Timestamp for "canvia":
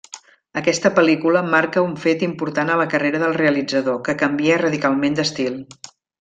4.25-4.57